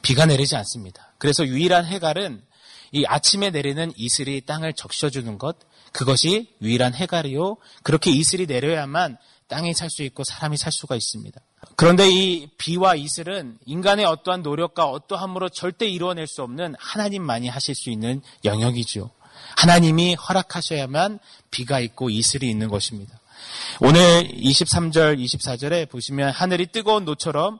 비가 0.01 0.25
내리지 0.25 0.55
않습니다. 0.55 1.13
그래서 1.17 1.45
유일한 1.45 1.85
해갈은 1.85 2.41
이 2.91 3.05
아침에 3.07 3.49
내리는 3.49 3.91
이슬이 3.95 4.41
땅을 4.41 4.73
적셔주는 4.73 5.37
것, 5.37 5.57
그것이 5.91 6.53
유일한 6.61 6.93
해갈이요. 6.93 7.57
그렇게 7.83 8.11
이슬이 8.11 8.45
내려야만 8.45 9.17
땅이 9.47 9.73
살 9.73 9.89
수 9.89 10.03
있고 10.03 10.23
사람이 10.23 10.57
살 10.57 10.71
수가 10.71 10.95
있습니다. 10.95 11.39
그런데 11.75 12.09
이 12.09 12.47
비와 12.57 12.95
이슬은 12.95 13.57
인간의 13.65 14.05
어떠한 14.05 14.43
노력과 14.43 14.89
어떠함으로 14.89 15.49
절대 15.49 15.87
이루어낼 15.87 16.27
수 16.27 16.41
없는 16.43 16.75
하나님만이 16.79 17.47
하실 17.47 17.75
수 17.75 17.89
있는 17.89 18.21
영역이죠. 18.43 19.11
하나님이 19.57 20.15
허락하셔야만 20.15 21.19
비가 21.51 21.79
있고 21.79 22.09
이슬이 22.09 22.49
있는 22.49 22.69
것입니다. 22.69 23.19
오늘 23.81 23.99
23절, 24.29 25.19
24절에 25.19 25.89
보시면 25.89 26.31
하늘이 26.31 26.67
뜨거운 26.67 27.05
노처럼 27.05 27.59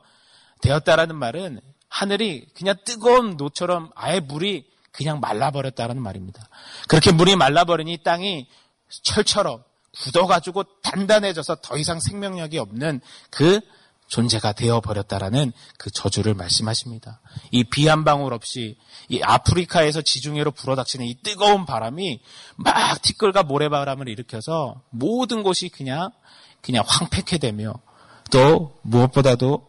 되었다라는 0.62 1.14
말은 1.16 1.60
하늘이 1.88 2.46
그냥 2.54 2.74
뜨거운 2.84 3.36
노처럼 3.36 3.90
아예 3.94 4.20
물이 4.20 4.64
그냥 4.92 5.20
말라버렸다라는 5.20 6.02
말입니다. 6.02 6.48
그렇게 6.88 7.12
물이 7.12 7.36
말라버리니 7.36 7.98
땅이 7.98 8.48
철처럼 9.02 9.62
굳어가지고 10.02 10.64
단단해져서 10.82 11.56
더 11.62 11.76
이상 11.76 12.00
생명력이 12.00 12.58
없는 12.58 13.00
그 13.30 13.60
존재가 14.08 14.52
되어버렸다라는 14.52 15.52
그 15.78 15.90
저주를 15.90 16.34
말씀하십니다. 16.34 17.20
이 17.50 17.64
비 17.64 17.86
한 17.88 18.04
방울 18.04 18.32
없이 18.32 18.76
이 19.08 19.20
아프리카에서 19.22 20.02
지중해로 20.02 20.52
불어닥치는 20.52 21.06
이 21.06 21.16
뜨거운 21.22 21.66
바람이 21.66 22.20
막 22.56 23.02
티끌과 23.02 23.42
모래바람을 23.42 24.08
일으켜서 24.08 24.82
모든 24.90 25.42
곳이 25.42 25.68
그냥 25.68 26.10
그냥 26.62 26.84
황폐케 26.86 27.38
되며 27.38 27.74
또 28.30 28.78
무엇보다도 28.82 29.68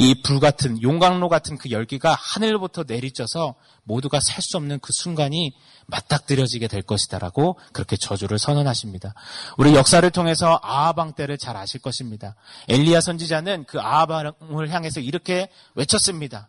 이 0.00 0.22
불같은 0.22 0.80
용광로 0.80 1.28
같은 1.28 1.58
그 1.58 1.70
열기가 1.70 2.14
하늘부터 2.14 2.84
내리쳐서 2.86 3.56
모두가 3.82 4.20
살 4.20 4.42
수 4.42 4.56
없는 4.56 4.78
그 4.80 4.92
순간이 4.92 5.52
맞닥뜨려지게 5.88 6.68
될 6.68 6.82
것이다라고 6.82 7.58
그렇게 7.72 7.96
저주를 7.96 8.38
선언하십니다. 8.38 9.12
우리 9.56 9.74
역사를 9.74 10.08
통해서 10.10 10.60
아하방 10.62 11.14
때를 11.14 11.36
잘 11.36 11.56
아실 11.56 11.80
것입니다. 11.82 12.36
엘리야 12.68 13.00
선지자는 13.00 13.64
그 13.66 13.80
아하방을 13.80 14.70
향해서 14.70 15.00
이렇게 15.00 15.48
외쳤습니다. 15.74 16.48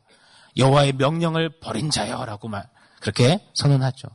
여호와의 0.58 0.94
명령을 0.94 1.60
버린 1.60 1.90
자여라고 1.90 2.48
말 2.50 2.68
그렇게 3.02 3.40
선언하죠. 3.56 4.10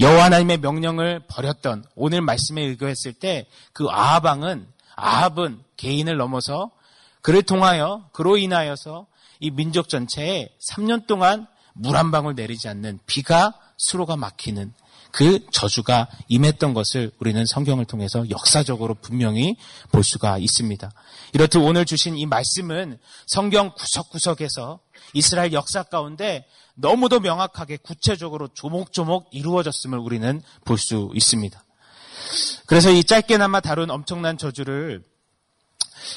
여호와 0.00 0.24
하나님의 0.24 0.58
명령을 0.58 1.26
버렸던 1.28 1.84
오늘 1.94 2.20
말씀에 2.20 2.60
의거했을 2.62 3.14
때 3.14 3.48
그 3.72 3.86
아하방은 3.88 4.68
아합은 4.96 5.62
개인을 5.76 6.16
넘어서 6.16 6.70
그를 7.26 7.42
통하여 7.42 8.08
그로 8.12 8.36
인하여서 8.36 9.08
이 9.40 9.50
민족 9.50 9.88
전체에 9.88 10.48
3년 10.70 11.08
동안 11.08 11.48
물 11.74 11.96
한 11.96 12.12
방울 12.12 12.36
내리지 12.36 12.68
않는 12.68 13.00
비가 13.04 13.52
수로가 13.78 14.16
막히는 14.16 14.72
그 15.10 15.44
저주가 15.50 16.06
임했던 16.28 16.72
것을 16.72 17.10
우리는 17.18 17.44
성경을 17.44 17.84
통해서 17.84 18.30
역사적으로 18.30 18.94
분명히 18.94 19.56
볼 19.90 20.04
수가 20.04 20.38
있습니다. 20.38 20.88
이렇듯 21.32 21.56
오늘 21.56 21.84
주신 21.84 22.16
이 22.16 22.26
말씀은 22.26 22.96
성경 23.26 23.72
구석구석에서 23.74 24.78
이스라엘 25.12 25.52
역사 25.52 25.82
가운데 25.82 26.46
너무도 26.76 27.18
명확하게 27.18 27.78
구체적으로 27.78 28.46
조목조목 28.54 29.30
이루어졌음을 29.32 29.98
우리는 29.98 30.40
볼 30.64 30.78
수 30.78 31.10
있습니다. 31.12 31.60
그래서 32.66 32.92
이 32.92 33.02
짧게나마 33.02 33.58
다룬 33.58 33.90
엄청난 33.90 34.38
저주를 34.38 35.02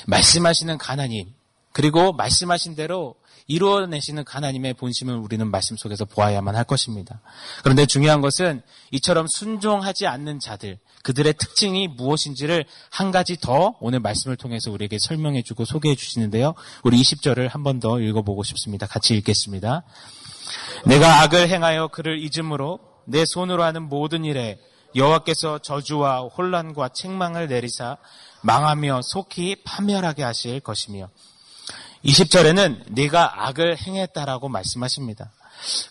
말씀하시는 0.08 0.78
가나님, 0.78 1.28
그리고 1.72 2.14
말씀하신 2.14 2.76
대로 2.76 3.16
이루어내시는 3.48 4.26
하나님의 4.28 4.76
본심을 4.76 5.16
우리는 5.16 5.50
말씀 5.50 5.76
속에서 5.76 6.06
보아야만 6.06 6.56
할 6.56 6.64
것입니다. 6.66 7.20
그런데 7.64 7.88
중요한 7.88 8.22
것은 8.22 8.62
이처럼 8.92 9.26
순종하지 9.28 10.06
않는 10.06 10.40
자들, 10.40 10.78
그들의 11.02 11.34
특징이 11.34 11.88
무엇인지를 11.88 12.66
한 12.92 13.10
가지 13.12 13.38
더 13.38 13.76
오늘 13.80 14.02
말씀을 14.02 14.36
통해서 14.36 14.70
우리에게 14.72 14.98
설명해 15.00 15.42
주고 15.42 15.66
소개해 15.66 15.96
주시는데요. 15.96 16.54
우리 16.84 17.02
20절을 17.02 17.50
한 17.50 17.64
번 17.64 17.80
더 17.80 18.00
읽어보고 18.00 18.44
싶습니다. 18.44 18.86
같이 18.86 19.16
읽겠습니다. 19.16 19.84
내가 20.86 21.22
악을 21.22 21.50
행하여 21.50 21.88
그를 21.88 22.20
잊음으로 22.22 22.80
내 23.06 23.24
손으로 23.26 23.64
하는 23.64 23.84
모든 23.84 24.26
일에 24.26 24.60
여호와께서 24.96 25.60
저주와 25.60 26.22
혼란과 26.22 26.90
책망을 26.90 27.48
내리사 27.48 27.98
망하며 28.42 29.02
속히 29.04 29.64
파멸하게 29.64 30.24
하실 30.24 30.60
것이며 30.60 31.10
20절에는 32.06 32.92
네가 32.92 33.48
악을 33.48 33.78
행했다라고 33.78 34.50
말씀하십니다. 34.50 35.32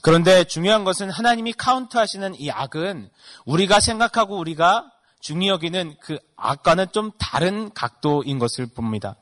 그런데 0.00 0.44
중요한 0.44 0.84
것은 0.84 1.10
하나님이 1.10 1.52
카운트하시는 1.52 2.40
이 2.40 2.50
악은 2.50 3.10
우리가 3.44 3.80
생각하고 3.80 4.38
우리가 4.38 4.90
중요 5.20 5.48
여기는 5.52 5.96
그 6.00 6.18
악과는 6.36 6.86
좀 6.92 7.10
다른 7.18 7.72
각도인 7.74 8.38
것을 8.38 8.66
봅니다. 8.66 9.16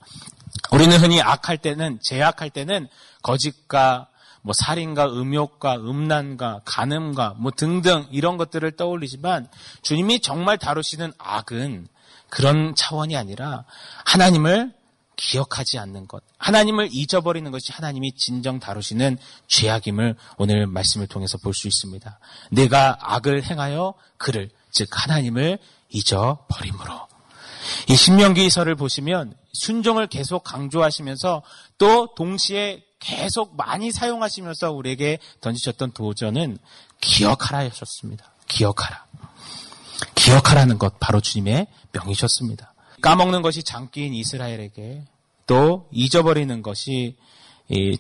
우리는 0.71 0.97
흔히 0.99 1.21
악할 1.21 1.59
때는 1.59 1.99
제약할 2.01 2.51
때는 2.51 2.89
거짓과 3.23 4.09
뭐 4.47 4.53
살인과 4.53 5.07
음욕과 5.07 5.75
음란과 5.75 6.61
간음과 6.65 7.35
뭐 7.39 7.51
등등 7.51 8.07
이런 8.13 8.37
것들을 8.37 8.71
떠올리지만 8.77 9.49
주님이 9.83 10.21
정말 10.21 10.57
다루시는 10.57 11.13
악은 11.19 11.89
그런 12.29 12.77
차원이 12.77 13.17
아니라 13.17 13.65
하나님을 14.05 14.73
기억하지 15.17 15.81
않는 15.81 16.07
것, 16.07 16.23
하나님을 16.39 16.91
잊어버리는 16.93 17.51
것이 17.51 17.73
하나님이 17.73 18.13
진정 18.13 18.61
다루시는 18.61 19.19
죄악임을 19.49 20.15
오늘 20.37 20.69
말씀을 20.69 21.09
통해서 21.09 21.39
볼 21.39 21.53
수 21.53 21.67
있습니다. 21.67 22.21
내가 22.53 22.99
악을 23.01 23.43
행하여 23.43 23.95
그를 24.17 24.51
즉 24.71 24.89
하나님을 24.93 25.59
잊어버림으로 25.89 27.09
이 27.89 27.97
신명기서를 27.97 28.77
보시면 28.77 29.35
순종을 29.55 30.07
계속 30.07 30.45
강조하시면서 30.45 31.43
또 31.79 32.15
동시에 32.15 32.86
계속 32.99 33.57
많이 33.57 33.93
사용하시면서 33.93 34.73
우리에게 34.73 35.19
던지셨던 35.41 35.93
도전은 35.93 36.59
기억하라 37.01 37.59
하셨습니다. 37.59 38.33
기억하라. 38.49 39.05
기억하라는 40.15 40.79
것 40.79 40.99
바로 40.99 41.21
주님의 41.21 41.67
명이셨습니다. 41.93 42.75
까먹는 43.03 43.43
것이 43.43 43.63
장기인 43.63 44.15
이스라엘에게 44.15 45.05
또 45.47 45.89
잊어버리는 45.93 46.63
것이 46.63 47.17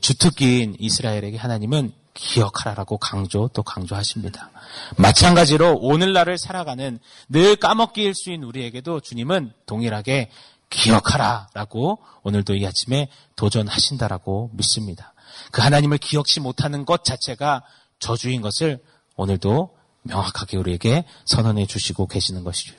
주특기인 0.00 0.76
이스라엘에게 0.79 1.37
하나님은 1.37 1.93
기억하라라고 2.15 2.97
강조 2.97 3.49
또 3.53 3.62
강조하십니다. 3.62 4.50
마찬가지로 4.97 5.76
오늘날을 5.81 6.38
살아가는 6.38 6.99
늘 7.29 7.57
까먹기 7.57 8.03
일 8.03 8.15
수인 8.15 8.43
우리에게도 8.43 9.00
주님은 9.00 9.53
동일하게 9.67 10.31
기억하라 10.71 11.49
라고 11.55 11.99
오늘도 12.23 12.55
이 12.55 12.67
아침에 12.67 13.09
도전하신다라고 13.37 14.51
믿습니다. 14.55 15.15
그 15.53 15.63
하나님을 15.63 15.99
기억치 15.99 16.41
못하는 16.41 16.85
것 16.85 17.05
자체가 17.05 17.63
저주인 17.99 18.41
것을 18.41 18.83
오늘도 19.17 19.77
명확하게 20.03 20.57
우리에게 20.57 21.05
선언해 21.25 21.67
주시고 21.67 22.07
계시는 22.07 22.45
것이죠. 22.45 22.75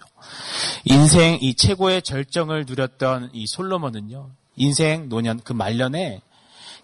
인생 0.85 1.37
이 1.41 1.55
최고의 1.55 2.01
절정을 2.01 2.65
누렸던 2.67 3.31
이 3.33 3.47
솔로몬은요. 3.47 4.31
인생 4.55 5.09
노년 5.09 5.39
그 5.43 5.53
말년에 5.53 6.21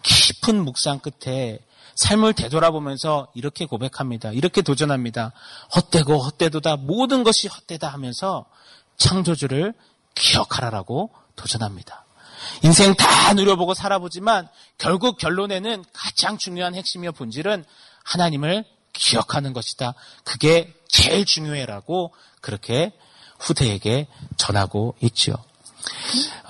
깊은 0.02 0.64
묵상 0.64 1.00
끝에 1.00 1.58
삶을 1.96 2.34
되돌아보면서 2.34 3.28
이렇게 3.34 3.66
고백합니다. 3.66 4.32
이렇게 4.32 4.62
도전합니다. 4.62 5.32
헛되고 5.74 6.18
헛되도다 6.18 6.76
모든 6.76 7.22
것이 7.24 7.48
헛되다 7.48 7.88
하면서 7.88 8.46
창조주를 8.96 9.74
기억하라라고 10.14 11.10
도전합니다. 11.36 12.04
인생 12.62 12.94
다 12.94 13.32
누려보고 13.34 13.74
살아보지만 13.74 14.48
결국 14.78 15.18
결론에는 15.18 15.84
가장 15.92 16.38
중요한 16.38 16.74
핵심이며 16.74 17.12
본질은 17.12 17.64
하나님을 18.04 18.64
기억하는 18.92 19.52
것이다. 19.52 19.94
그게 20.24 20.72
제일 20.88 21.24
중요해라고 21.24 22.14
그렇게 22.40 22.92
후대에게 23.38 24.06
전하고 24.36 24.94
있지요. 25.00 25.34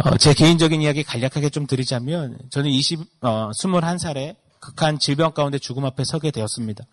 어, 0.05 0.17
제 0.19 0.35
개인적인 0.35 0.83
이야기 0.83 1.03
간략하게 1.03 1.51
좀 1.51 1.67
드리자면 1.67 2.39
저는 2.51 2.71
20, 2.71 3.01
어, 3.23 3.51
21살에 3.51 4.37
극한 4.61 4.99
질병 4.99 5.33
가운데 5.33 5.59
죽음 5.59 5.85
앞에 5.85 6.05
서게 6.05 6.31
되었습니다. 6.31 6.85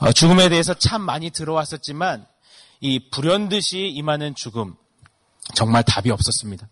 어, 0.00 0.12
죽음에 0.12 0.48
대해서 0.48 0.74
참 0.74 1.02
많이 1.02 1.30
들어왔었지만 1.30 2.26
이 2.80 3.10
불현듯이 3.10 3.88
임하는 3.88 4.34
죽음 4.34 4.74
정말 5.54 5.82
답이 5.82 6.10
없었습니다. 6.10 6.68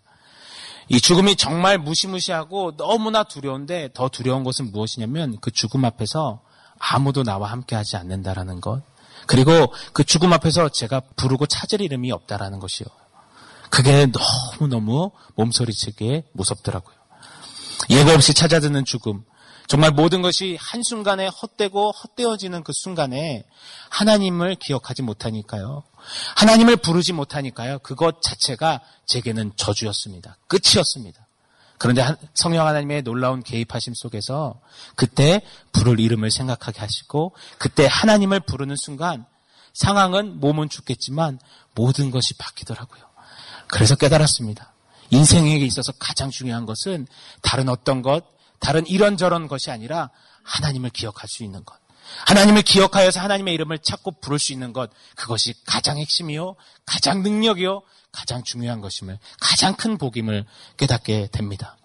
이 0.89 1.01
죽음이 1.01 1.37
정말 1.37 1.79
무시무시하고 1.79 2.77
너무나 2.77 3.23
두려운데 3.23 3.91
더 3.95 4.09
두려운 4.09 4.43
것은 4.43 4.73
무엇이냐면 4.73 5.39
그 5.41 5.51
죽음 5.51 5.85
앞에서 5.85 6.43
아무도 6.79 7.23
나와 7.23 7.51
함께 7.51 7.77
하지 7.77 7.97
않는다라는 7.97 8.61
것. 8.61 8.83
그리고 9.27 9.73
그 9.93 10.03
죽음 10.03 10.33
앞에서 10.33 10.71
제가 10.71 11.01
부르고 11.15 11.47
찾을 11.47 11.81
이름이 11.81 12.11
없다라는 12.11 12.59
것이요. 12.59 12.89
그게 13.71 14.07
너무너무 14.59 15.13
몸소리치게 15.37 16.25
무섭더라고요. 16.33 16.97
예고 17.91 18.11
없이 18.11 18.35
찾아드는 18.35 18.85
죽음. 18.85 19.25
정말 19.69 19.93
모든 19.93 20.21
것이 20.21 20.59
한순간에 20.61 21.29
헛되고 21.29 21.93
헛되어지는 21.93 22.65
그 22.65 22.73
순간에 22.75 23.45
하나님을 23.91 24.57
기억하지 24.57 25.03
못하니까요. 25.03 25.85
하나님을 26.37 26.77
부르지 26.77 27.13
못하니까요. 27.13 27.81
그것 27.81 28.23
자체가 28.23 28.81
제게는 29.07 29.53
저주였습니다. 29.57 30.37
끝이었습니다. 30.49 31.27
그런데 31.79 32.05
성령 32.35 32.67
하나님의 32.67 33.03
놀라운 33.03 33.43
개입하심 33.43 33.95
속에서 33.95 34.61
그때 34.97 35.41
부를 35.73 35.99
이름을 35.99 36.31
생각하게 36.31 36.79
하시고 36.79 37.35
그때 37.57 37.87
하나님을 37.91 38.41
부르는 38.41 38.77
순간 38.77 39.25
상황은 39.73 40.41
몸은 40.41 40.69
죽겠지만 40.69 41.39
모든 41.75 42.11
것이 42.11 42.35
바뀌더라고요. 42.35 43.03
그래서 43.69 43.95
깨달았습니다. 43.95 44.75
인생에 45.09 45.57
있어서 45.57 45.93
가장 45.99 46.31
중요한 46.31 46.67
것은 46.67 47.07
다른 47.41 47.71
어떤 47.71 48.03
것, 48.03 48.25
다른 48.59 48.87
이런저런 48.87 49.49
것이 49.49 49.71
아니라 49.71 50.11
하나님을 50.43 50.91
기억할 50.91 51.29
수 51.29 51.45
있는 51.45 51.65
것. 51.65 51.80
하나님을 52.27 52.63
기억하여서 52.63 53.21
하나님의 53.21 53.55
이름을 53.55 53.79
찾고 53.79 54.21
부를 54.21 54.39
수 54.39 54.53
있는 54.53 54.73
것. 54.73 54.91
그것이 55.17 55.55
가장 55.67 55.99
핵심이요. 55.99 56.57
가장 56.87 57.23
능력이요. 57.23 57.83
가장 58.13 58.43
중요한 58.43 58.81
것임을, 58.81 59.19
가장 59.41 59.77
큰 59.77 59.97
복임을 59.97 60.45
깨닫게 60.77 61.29
됩니다. 61.33 61.77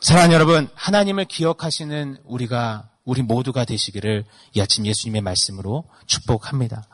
사랑하는 0.00 0.34
여러분, 0.34 0.68
하나님을 0.74 1.24
기억하시는 1.24 2.18
우리가 2.24 2.90
우리 3.04 3.22
모두가 3.22 3.64
되시기를 3.64 4.24
이 4.54 4.60
아침 4.60 4.86
예수님의 4.86 5.22
말씀으로 5.22 5.84
축복합니다. 6.06 6.86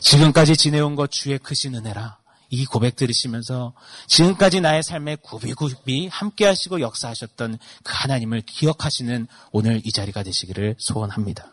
지금까지 0.00 0.56
지내온 0.56 0.96
것 0.96 1.10
주의 1.10 1.38
크신 1.38 1.74
은혜라. 1.74 2.18
이 2.48 2.66
고백 2.66 2.96
들으시면서 2.96 3.72
지금까지 4.08 4.60
나의 4.60 4.82
삶에 4.82 5.16
구비구비 5.16 6.08
함께 6.08 6.44
하시고 6.44 6.82
역사하셨던 6.82 7.58
그 7.82 7.92
하나님을 7.94 8.42
기억하시는 8.42 9.26
오늘 9.52 9.80
이 9.86 9.90
자리가 9.92 10.22
되시기를 10.22 10.76
소원합니다. 10.78 11.50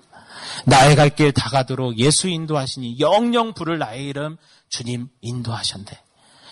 나의 0.66 0.96
갈 0.96 1.10
길 1.16 1.32
다 1.32 1.50
가도록 1.50 1.98
예수 1.98 2.28
인도하시니 2.30 3.00
영영 3.00 3.54
부를 3.54 3.78
나의 3.80 4.06
이름 4.06 4.38
주님 4.70 5.08
인도하셨네. 5.22 5.88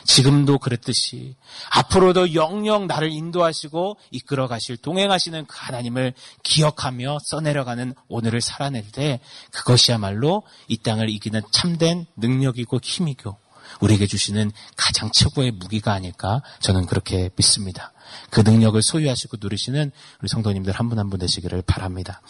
지금도 0.06 0.60
그랬듯이 0.60 1.36
앞으로도 1.70 2.34
영영 2.34 2.88
나를 2.88 3.12
인도하시고 3.12 3.98
이끌어 4.12 4.48
가실 4.48 4.78
동행하시는 4.78 5.46
그 5.46 5.56
하나님을 5.60 6.14
기억하며 6.44 7.18
써내려가는 7.26 7.94
오늘을 8.08 8.40
살아낼 8.40 8.90
때 8.92 9.20
그것이야말로 9.52 10.44
이 10.70 10.78
땅을 10.78 11.10
이기는 11.10 11.42
참된 11.52 12.06
능력이고 12.16 12.80
힘이고 12.82 13.38
우리에게 13.82 14.08
주시는 14.08 14.52
가장 14.78 15.12
최고의 15.12 15.52
무기가 15.52 15.92
아닐까 15.92 16.42
저는 16.62 16.86
그렇게 16.86 17.30
믿습니다. 17.36 17.92
그 18.30 18.42
능력을 18.42 18.82
소유하시고 18.82 19.38
누리시는 19.40 19.92
우리 20.22 20.28
성도님들 20.28 20.74
한분 20.74 21.00
한 21.00 21.10
분 21.10 21.20
되시기를 21.20 21.62
바랍니다. 21.64 22.22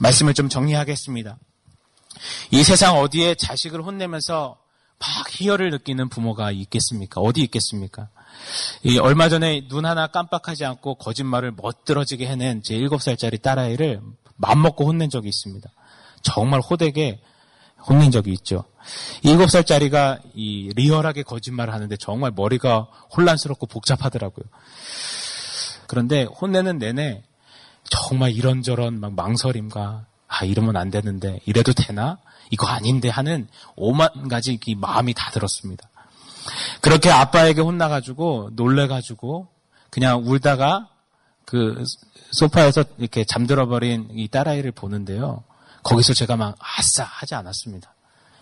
말씀을 0.00 0.34
좀 0.34 0.48
정리하겠습니다. 0.48 1.38
이 2.50 2.62
세상 2.64 2.98
어디에 2.98 3.34
자식을 3.34 3.82
혼내면서 3.82 4.58
막 4.98 5.08
희열을 5.30 5.70
느끼는 5.70 6.08
부모가 6.08 6.50
있겠습니까? 6.52 7.20
어디 7.20 7.42
있겠습니까? 7.42 8.08
이 8.82 8.98
얼마 8.98 9.28
전에 9.28 9.66
눈 9.68 9.84
하나 9.84 10.06
깜빡하지 10.06 10.64
않고 10.64 10.96
거짓말을 10.96 11.52
멋들어지게 11.56 12.26
해낸 12.26 12.62
제 12.62 12.76
7살짜리 12.78 13.42
딸아이를 13.42 14.00
맘먹고 14.36 14.86
혼낸 14.86 15.10
적이 15.10 15.28
있습니다. 15.28 15.68
정말 16.22 16.60
호되게 16.60 17.20
혼낸 17.86 18.10
적이 18.10 18.32
있죠. 18.32 18.64
7살짜리가 19.24 20.20
이 20.34 20.72
리얼하게 20.74 21.22
거짓말을 21.22 21.72
하는데 21.72 21.96
정말 21.96 22.32
머리가 22.34 22.88
혼란스럽고 23.16 23.66
복잡하더라고요. 23.66 24.44
그런데 25.86 26.24
혼내는 26.24 26.78
내내 26.78 27.22
정말 27.84 28.32
이런저런 28.32 29.00
막 29.00 29.14
망설임과 29.14 30.06
아 30.26 30.44
이러면 30.44 30.76
안 30.76 30.90
되는데 30.90 31.40
이래도 31.46 31.72
되나 31.72 32.18
이거 32.50 32.66
아닌데 32.66 33.08
하는 33.08 33.46
오만 33.76 34.28
가지 34.28 34.58
이 34.66 34.74
마음이 34.74 35.14
다 35.14 35.30
들었습니다. 35.30 35.88
그렇게 36.80 37.10
아빠에게 37.10 37.60
혼나가지고 37.60 38.50
놀래가지고 38.52 39.48
그냥 39.90 40.22
울다가 40.24 40.88
그 41.44 41.84
소파에서 42.32 42.84
이렇게 42.98 43.24
잠들어버린 43.24 44.08
이 44.12 44.28
딸아이를 44.28 44.72
보는데요. 44.72 45.44
거기서 45.84 46.14
제가 46.14 46.36
막 46.36 46.56
아싸 46.58 47.04
하지 47.04 47.34
않았습니다. 47.36 47.94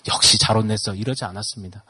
역시 0.09 0.38
잘 0.38 0.57
혼냈어 0.57 0.94
이러지 0.94 1.24
않았습니다. 1.24 1.85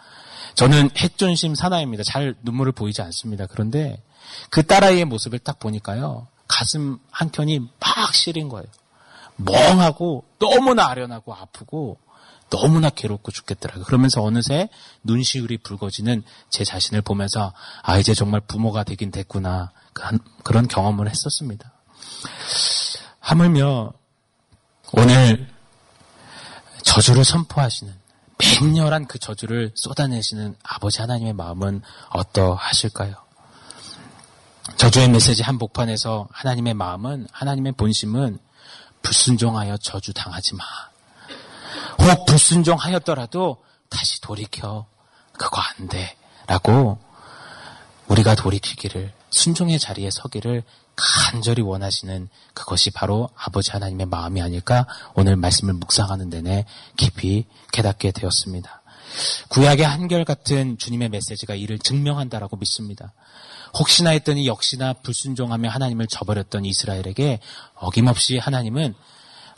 저는 0.54 0.90
핵존심 0.96 1.54
사나이입니다. 1.54 2.02
잘 2.02 2.34
눈물을 2.42 2.72
보이지 2.72 3.00
않습니다. 3.02 3.46
그런데 3.46 4.02
그 4.50 4.66
딸아이의 4.66 5.04
모습을 5.04 5.38
딱 5.38 5.58
보니까요. 5.58 6.26
가슴 6.48 6.98
한켠이 7.10 7.60
막 7.80 8.14
시린 8.14 8.48
거예요. 8.48 8.66
멍하고 9.36 10.24
너무나 10.38 10.88
아련하고 10.88 11.34
아프고 11.34 11.98
너무나 12.50 12.90
괴롭고 12.90 13.32
죽겠더라고요. 13.32 13.84
그러면서 13.84 14.22
어느새 14.22 14.68
눈시울이 15.04 15.58
붉어지는 15.58 16.22
제 16.50 16.64
자신을 16.64 17.00
보면서 17.00 17.54
아 17.82 17.96
이제 17.98 18.12
정말 18.12 18.42
부모가 18.42 18.84
되긴 18.84 19.10
됐구나 19.10 19.72
그런 20.44 20.68
경험을 20.68 21.08
했었습니다. 21.08 21.72
하물며 23.20 23.94
오늘 24.92 25.48
저주를 26.82 27.24
선포하시는 27.24 27.92
맹렬한 28.38 29.06
그 29.06 29.18
저주를 29.18 29.72
쏟아내시는 29.74 30.56
아버지 30.62 31.00
하나님의 31.00 31.32
마음은 31.32 31.82
어떠하실까요? 32.10 33.14
저주의 34.76 35.08
메시지 35.08 35.42
한복판에서 35.42 36.28
하나님의 36.30 36.74
마음은 36.74 37.28
하나님의 37.32 37.72
본심은 37.72 38.38
불순종하여 39.02 39.76
저주 39.78 40.12
당하지 40.12 40.54
마. 40.56 40.64
혹 41.98 42.26
불순종하였더라도 42.26 43.62
다시 43.88 44.20
돌이켜. 44.20 44.86
그거 45.32 45.60
안 45.60 45.88
돼. 45.88 46.16
라고 46.46 46.98
우리가 48.08 48.34
돌이키기를 48.34 49.12
순종의 49.30 49.78
자리에 49.78 50.10
서기를 50.10 50.62
간절히 50.94 51.62
원하시는 51.62 52.28
그것이 52.54 52.90
바로 52.90 53.28
아버지 53.36 53.70
하나님의 53.70 54.06
마음이 54.06 54.42
아닐까 54.42 54.86
오늘 55.14 55.36
말씀을 55.36 55.74
묵상하는 55.74 56.30
데내 56.30 56.66
깊이 56.96 57.46
깨닫게 57.72 58.12
되었습니다. 58.12 58.82
구약의 59.48 59.86
한결같은 59.86 60.78
주님의 60.78 61.10
메시지가 61.10 61.54
이를 61.54 61.78
증명한다라고 61.78 62.56
믿습니다. 62.56 63.12
혹시나 63.74 64.10
했더니 64.10 64.46
역시나 64.46 64.94
불순종하며 64.94 65.68
하나님을 65.70 66.06
저버렸던 66.06 66.64
이스라엘에게 66.64 67.40
어김없이 67.74 68.38
하나님은 68.38 68.94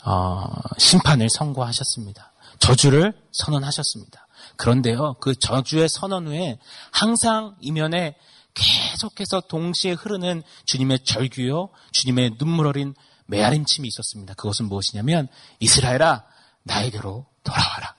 어, 0.05 0.45
심판을 0.77 1.29
선고하셨습니다. 1.29 2.31
저주를 2.59 3.13
선언하셨습니다. 3.31 4.27
그런데요, 4.55 5.15
그 5.19 5.35
저주의 5.35 5.89
선언 5.89 6.27
후에 6.27 6.59
항상 6.91 7.55
이면에 7.59 8.15
계속해서 8.55 9.41
동시에 9.41 9.91
흐르는 9.93 10.41
주님의 10.65 10.99
절규요, 11.03 11.69
주님의 11.91 12.37
눈물 12.37 12.67
어린 12.67 12.95
메아림침이 13.27 13.87
있었습니다. 13.87 14.33
그것은 14.33 14.65
무엇이냐면 14.65 15.27
이스라엘아 15.59 16.23
나에게로 16.63 17.25
돌아와라. 17.43 17.95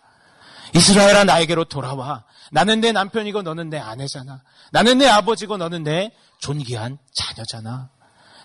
이스라엘아 0.74 1.24
나에게로 1.24 1.64
돌아와. 1.66 2.24
나는 2.50 2.80
내 2.80 2.92
남편이고 2.92 3.42
너는 3.42 3.70
내 3.70 3.78
아내잖아. 3.78 4.42
나는 4.72 4.98
내 4.98 5.06
아버지고 5.06 5.56
너는 5.56 5.84
내 5.84 6.12
존귀한 6.38 6.98
자녀잖아. 7.12 7.90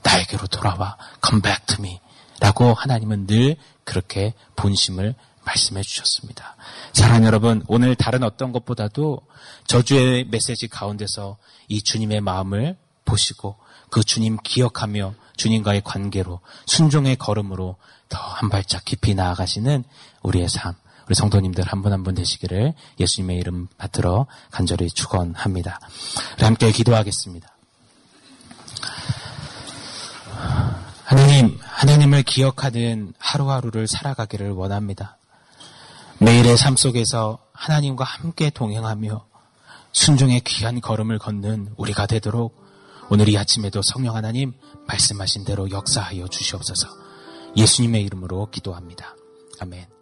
나에게로 0.03 0.47
돌아와. 0.47 0.97
Come 1.25 1.41
back 1.41 1.65
to 1.65 1.77
me. 1.79 1.99
라고 2.39 2.73
하나님은 2.73 3.27
늘 3.27 3.55
그렇게 3.83 4.33
본심을 4.55 5.15
말씀해 5.45 5.81
주셨습니다. 5.81 6.55
사랑하는 6.93 7.27
여러분, 7.27 7.63
오늘 7.67 7.95
다른 7.95 8.23
어떤 8.23 8.51
것보다도 8.51 9.21
저주의 9.67 10.25
메시지 10.25 10.67
가운데서 10.67 11.37
이 11.67 11.81
주님의 11.81 12.21
마음을 12.21 12.77
보시고 13.05 13.57
그 13.89 14.03
주님 14.03 14.37
기억하며 14.43 15.13
주님과의 15.37 15.81
관계로 15.83 16.39
순종의 16.65 17.15
걸음으로 17.17 17.77
더 18.09 18.19
한 18.19 18.49
발짝 18.49 18.83
깊이 18.85 19.15
나아가시는 19.15 19.83
우리의 20.21 20.49
삶, 20.49 20.73
우리 21.07 21.15
성도님들 21.15 21.63
한 21.65 21.81
분 21.81 21.93
한분 21.93 22.13
되시기를 22.15 22.73
예수님의 22.99 23.37
이름 23.37 23.67
받들어 23.77 24.27
간절히 24.51 24.89
축원합니다. 24.89 25.79
함께 26.39 26.71
기도하겠습니다. 26.71 27.49
하나님, 31.05 31.57
하나님을 31.61 32.23
기억하는 32.23 33.13
하루하루를 33.19 33.87
살아가기를 33.87 34.51
원합니다. 34.51 35.17
매일의 36.21 36.55
삶 36.55 36.75
속에서 36.75 37.39
하나님과 37.51 38.03
함께 38.03 38.51
동행하며 38.51 39.25
순종의 39.91 40.41
귀한 40.41 40.79
걸음을 40.79 41.17
걷는 41.17 41.73
우리가 41.77 42.05
되도록 42.05 42.63
오늘 43.09 43.27
이 43.27 43.35
아침에도 43.39 43.81
성령 43.81 44.15
하나님 44.15 44.53
말씀하신 44.87 45.45
대로 45.45 45.71
역사하여 45.71 46.27
주시옵소서 46.27 46.87
예수님의 47.57 48.03
이름으로 48.03 48.51
기도합니다. 48.51 49.15
아멘. 49.61 50.00